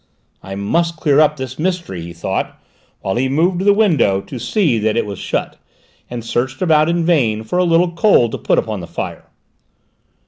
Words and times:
"I 0.41 0.55
must 0.55 0.97
clear 0.97 1.19
up 1.19 1.37
this 1.37 1.59
mystery," 1.59 2.01
he 2.01 2.11
thought, 2.11 2.57
while 3.01 3.17
he 3.17 3.29
moved 3.29 3.59
to 3.59 3.65
the 3.65 3.71
window 3.71 4.19
to 4.21 4.39
see 4.39 4.79
that 4.79 4.97
it 4.97 5.05
was 5.05 5.19
shut, 5.19 5.57
and 6.09 6.25
searched 6.25 6.59
about, 6.63 6.89
in 6.89 7.05
vain, 7.05 7.43
for 7.43 7.59
a 7.59 7.63
little 7.63 7.91
coal 7.91 8.27
to 8.31 8.37
put 8.39 8.57
upon 8.57 8.79
the 8.79 8.87
fire. 8.87 9.25